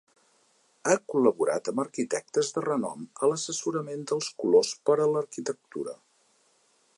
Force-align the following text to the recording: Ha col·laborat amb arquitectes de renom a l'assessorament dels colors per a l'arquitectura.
Ha 0.87 0.93
col·laborat 1.13 1.69
amb 1.71 1.81
arquitectes 1.83 2.49
de 2.55 2.63
renom 2.67 3.03
a 3.11 3.29
l'assessorament 3.33 4.03
dels 4.13 4.31
colors 4.45 4.73
per 4.89 4.97
a 5.05 5.07
l'arquitectura. 5.13 5.95